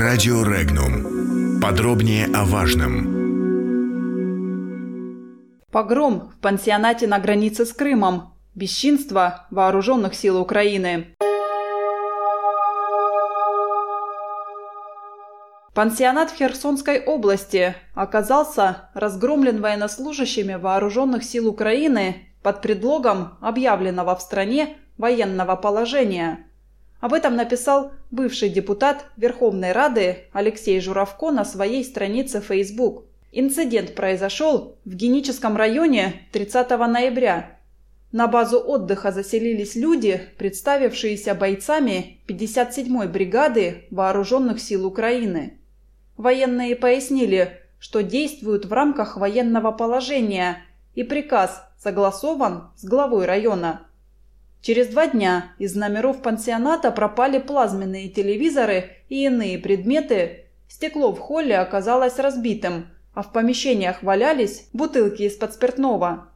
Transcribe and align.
Радио 0.00 0.42
Регнум. 0.42 1.60
Подробнее 1.60 2.24
о 2.34 2.46
важном. 2.46 3.04
Погром 5.70 6.32
в 6.34 6.40
пансионате 6.40 7.06
на 7.06 7.18
границе 7.18 7.66
с 7.66 7.74
Крымом. 7.74 8.32
Бесчинство 8.54 9.46
вооруженных 9.50 10.14
сил 10.14 10.40
Украины. 10.40 11.14
Пансионат 15.74 16.30
в 16.30 16.36
Херсонской 16.36 17.04
области 17.04 17.74
оказался 17.94 18.88
разгромлен 18.94 19.60
военнослужащими 19.60 20.54
вооруженных 20.54 21.24
сил 21.24 21.46
Украины 21.46 22.26
под 22.42 22.62
предлогом 22.62 23.36
объявленного 23.42 24.16
в 24.16 24.22
стране 24.22 24.78
военного 24.96 25.56
положения. 25.56 26.49
Об 27.00 27.14
этом 27.14 27.34
написал 27.34 27.92
бывший 28.10 28.50
депутат 28.50 29.06
Верховной 29.16 29.72
Рады 29.72 30.24
Алексей 30.32 30.80
Журавко 30.80 31.30
на 31.30 31.44
своей 31.44 31.82
странице 31.82 32.40
Facebook. 32.40 33.04
Инцидент 33.32 33.94
произошел 33.94 34.76
в 34.84 34.94
Геническом 34.94 35.56
районе 35.56 36.28
30 36.32 36.70
ноября. 36.70 37.56
На 38.12 38.26
базу 38.26 38.58
отдыха 38.58 39.12
заселились 39.12 39.76
люди, 39.76 40.20
представившиеся 40.36 41.34
бойцами 41.34 42.18
57-й 42.28 43.06
бригады 43.06 43.84
Вооруженных 43.90 44.60
сил 44.60 44.84
Украины. 44.84 45.58
Военные 46.16 46.74
пояснили, 46.76 47.60
что 47.78 48.02
действуют 48.02 48.66
в 48.66 48.72
рамках 48.72 49.16
военного 49.16 49.70
положения, 49.70 50.58
и 50.94 51.04
приказ 51.04 51.62
согласован 51.78 52.72
с 52.76 52.84
главой 52.84 53.26
района. 53.26 53.86
Через 54.62 54.88
два 54.88 55.06
дня 55.06 55.52
из 55.58 55.74
номеров 55.74 56.20
пансионата 56.20 56.90
пропали 56.90 57.38
плазменные 57.38 58.08
телевизоры 58.08 58.90
и 59.08 59.24
иные 59.24 59.58
предметы. 59.58 60.46
Стекло 60.68 61.12
в 61.12 61.18
холле 61.18 61.58
оказалось 61.58 62.18
разбитым, 62.18 62.88
а 63.14 63.22
в 63.22 63.32
помещениях 63.32 64.02
валялись 64.02 64.68
бутылки 64.72 65.22
из-под 65.22 65.54
спиртного. 65.54 66.28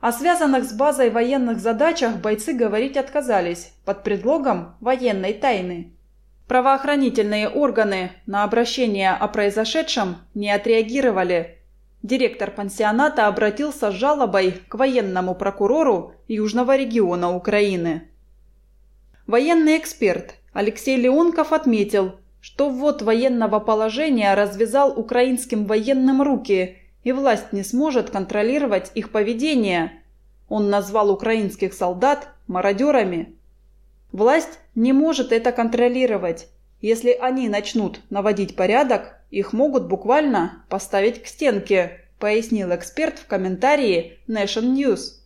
О 0.00 0.12
связанных 0.12 0.64
с 0.64 0.72
базой 0.72 1.10
военных 1.10 1.58
задачах 1.58 2.16
бойцы 2.16 2.52
говорить 2.52 2.96
отказались 2.96 3.72
под 3.84 4.02
предлогом 4.02 4.76
военной 4.80 5.32
тайны. 5.32 5.92
Правоохранительные 6.48 7.48
органы 7.48 8.12
на 8.26 8.44
обращение 8.44 9.10
о 9.10 9.26
произошедшем 9.26 10.16
не 10.34 10.50
отреагировали. 10.50 11.55
Директор 12.06 12.52
пансионата 12.52 13.26
обратился 13.26 13.90
с 13.90 13.94
жалобой 13.94 14.60
к 14.68 14.76
военному 14.76 15.34
прокурору 15.34 16.14
Южного 16.28 16.76
региона 16.76 17.34
Украины. 17.34 18.06
Военный 19.26 19.76
эксперт 19.76 20.36
Алексей 20.52 20.96
Леонков 20.96 21.52
отметил, 21.52 22.12
что 22.40 22.70
ввод 22.70 23.02
военного 23.02 23.58
положения 23.58 24.32
развязал 24.36 24.96
украинским 24.96 25.66
военным 25.66 26.22
руки, 26.22 26.76
и 27.02 27.10
власть 27.10 27.52
не 27.52 27.64
сможет 27.64 28.10
контролировать 28.10 28.92
их 28.94 29.10
поведение. 29.10 30.00
Он 30.48 30.70
назвал 30.70 31.10
украинских 31.10 31.74
солдат 31.74 32.28
мародерами. 32.46 33.34
Власть 34.12 34.60
не 34.76 34.92
может 34.92 35.32
это 35.32 35.50
контролировать. 35.50 36.50
Если 36.88 37.10
они 37.10 37.48
начнут 37.48 37.98
наводить 38.10 38.54
порядок, 38.54 39.18
их 39.32 39.52
могут 39.52 39.88
буквально 39.88 40.64
поставить 40.68 41.20
к 41.20 41.26
стенке, 41.26 42.02
пояснил 42.20 42.72
эксперт 42.72 43.18
в 43.18 43.26
комментарии 43.26 44.20
Nation 44.28 44.72
News. 44.72 45.16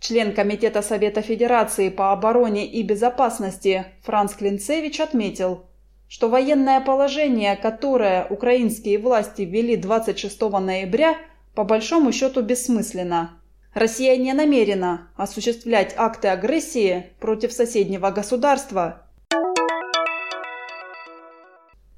Член 0.00 0.34
Комитета 0.34 0.82
Совета 0.82 1.22
Федерации 1.22 1.88
по 1.88 2.10
обороне 2.10 2.66
и 2.66 2.82
безопасности 2.82 3.86
Франц 4.02 4.34
Клинцевич 4.34 4.98
отметил, 4.98 5.66
что 6.08 6.28
военное 6.28 6.80
положение, 6.80 7.54
которое 7.54 8.26
украинские 8.28 8.98
власти 8.98 9.42
ввели 9.42 9.76
26 9.76 10.40
ноября, 10.50 11.16
по 11.54 11.62
большому 11.62 12.10
счету 12.10 12.42
бессмысленно. 12.42 13.40
Россия 13.74 14.16
не 14.16 14.32
намерена 14.34 15.08
осуществлять 15.16 15.94
акты 15.96 16.28
агрессии 16.28 17.10
против 17.18 17.52
соседнего 17.52 18.10
государства. 18.10 19.02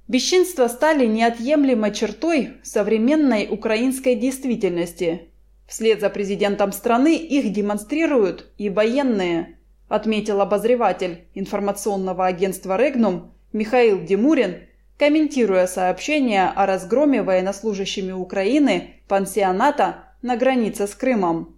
Бесчинства 0.08 0.68
стали 0.68 1.04
неотъемлемой 1.04 1.92
чертой 1.92 2.54
современной 2.62 3.48
украинской 3.50 4.14
действительности. 4.14 5.28
Вслед 5.68 6.00
за 6.00 6.08
президентом 6.08 6.72
страны 6.72 7.14
их 7.14 7.52
демонстрируют 7.52 8.50
и 8.56 8.70
военные, 8.70 9.58
отметил 9.88 10.40
обозреватель 10.40 11.26
информационного 11.34 12.24
агентства 12.24 12.78
«Регнум» 12.78 13.34
Михаил 13.52 14.02
Демурин, 14.02 14.60
комментируя 14.98 15.66
сообщение 15.66 16.48
о 16.48 16.64
разгроме 16.64 17.22
военнослужащими 17.22 18.12
Украины 18.12 18.94
пансионата 19.08 20.04
на 20.22 20.36
границе 20.36 20.86
с 20.86 20.94
Крымом. 20.94 21.55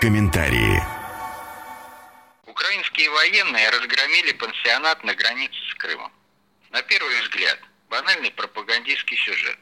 Комментарии. 0.00 0.82
Украинские 2.44 3.08
военные 3.08 3.70
разгромили 3.70 4.32
пансионат 4.32 5.02
на 5.04 5.14
границе 5.14 5.56
с 5.70 5.74
Крымом. 5.74 6.12
На 6.70 6.82
первый 6.82 7.18
взгляд, 7.22 7.58
банальный 7.88 8.30
пропагандистский 8.30 9.16
сюжет. 9.16 9.58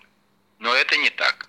Но 0.59 0.75
это 0.75 0.97
не 0.97 1.11
так. 1.11 1.49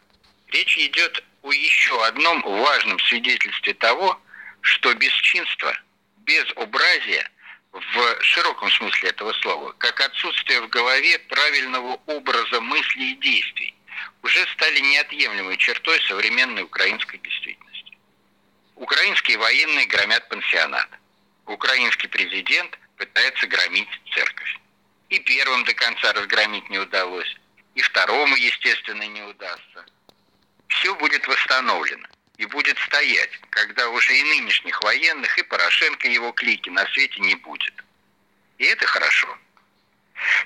Речь 0.49 0.77
идет 0.77 1.23
о 1.41 1.51
еще 1.51 2.05
одном 2.05 2.43
важном 2.43 2.99
свидетельстве 2.99 3.73
того, 3.73 4.21
что 4.61 4.93
бесчинство, 4.93 5.75
безобразие 6.17 7.27
в 7.71 8.23
широком 8.23 8.69
смысле 8.69 9.09
этого 9.09 9.33
слова, 9.33 9.73
как 9.79 9.99
отсутствие 9.99 10.61
в 10.61 10.69
голове 10.69 11.17
правильного 11.17 11.99
образа 12.05 12.61
мыслей 12.61 13.13
и 13.13 13.15
действий, 13.15 13.73
уже 14.21 14.45
стали 14.53 14.79
неотъемлемой 14.79 15.57
чертой 15.57 15.99
современной 16.03 16.61
украинской 16.61 17.17
действительности. 17.17 17.74
Украинские 18.75 19.37
военные 19.37 19.85
громят 19.85 20.27
пансионат. 20.27 20.89
Украинский 21.45 22.09
президент 22.09 22.77
пытается 22.97 23.47
громить 23.47 23.87
церковь. 24.13 24.59
И 25.09 25.19
первым 25.19 25.63
до 25.63 25.73
конца 25.73 26.11
разгромить 26.13 26.69
не 26.69 26.79
удалось, 26.79 27.37
и 27.75 27.81
второму, 27.81 28.35
естественно, 28.35 29.07
не 29.07 29.21
удастся. 29.21 29.85
Все 30.67 30.93
будет 30.95 31.25
восстановлено 31.27 32.07
и 32.37 32.45
будет 32.45 32.77
стоять, 32.79 33.29
когда 33.49 33.87
уже 33.89 34.13
и 34.17 34.23
нынешних 34.23 34.81
военных, 34.83 35.37
и 35.37 35.43
Порошенко 35.43 36.09
его 36.09 36.33
клики 36.33 36.69
на 36.69 36.85
свете 36.87 37.21
не 37.21 37.35
будет. 37.35 37.73
И 38.57 38.65
это 38.65 38.85
хорошо. 38.87 39.37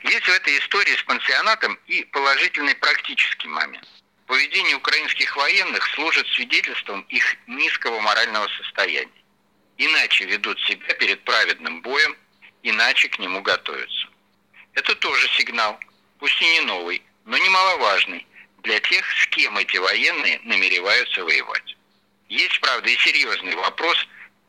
Есть 0.04 0.26
в 0.26 0.30
этой 0.30 0.58
истории 0.60 0.96
с 0.96 1.04
пансионатом 1.04 1.80
и 1.88 2.04
положительный 2.06 2.76
практический 2.76 3.48
момент– 3.48 3.88
Поведение 4.30 4.76
украинских 4.76 5.36
военных 5.36 5.84
служит 5.96 6.28
свидетельством 6.28 7.02
их 7.10 7.36
низкого 7.48 8.00
морального 8.00 8.48
состояния. 8.62 9.24
Иначе 9.80 10.26
ведут 10.26 10.60
себя 10.68 10.94
перед 10.94 11.24
праведным 11.24 11.82
боем, 11.82 12.16
иначе 12.62 13.10
к 13.10 13.18
нему 13.18 13.42
готовятся. 13.42 14.08
Это 14.74 14.94
тоже 14.98 15.28
сигнал, 15.30 15.80
пусть 16.20 16.40
и 16.44 16.46
не 16.46 16.60
новый, 16.60 17.02
но 17.26 17.40
немаловажный 17.40 18.28
для 18.62 18.80
тех, 18.82 19.04
с 19.20 19.28
кем 19.30 19.58
эти 19.58 19.78
военные 19.78 20.40
намереваются 20.44 21.24
воевать. 21.24 21.76
Есть, 22.28 22.60
правда, 22.60 22.88
и 22.88 22.98
серьезный 22.98 23.56
вопрос, 23.56 23.98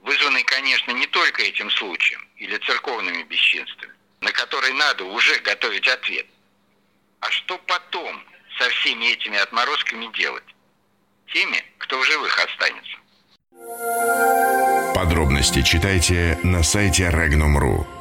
вызванный, 0.03 0.45
конечно, 0.45 0.91
не 0.91 1.07
только 1.07 1.43
этим 1.43 1.71
случаем 1.71 2.29
или 2.37 2.59
церковными 2.59 3.23
бесчинствами, 3.23 3.95
на 4.21 4.31
который 4.33 4.75
надо 4.75 5.05
уже 5.05 5.39
готовить 5.39 5.89
ответ. 5.89 6.27
А 7.21 7.31
что 7.31 7.57
потом, 7.57 8.23
со 8.61 8.69
всеми 8.69 9.13
этими 9.13 9.39
отморозками 9.39 10.07
делать? 10.17 10.45
Теми, 11.33 11.65
кто 11.79 11.99
в 11.99 12.05
живых 12.05 12.39
останется. 12.45 12.97
Подробности 14.95 15.63
читайте 15.63 16.39
на 16.43 16.63
сайте 16.63 17.05
Regnum.ru. 17.05 18.00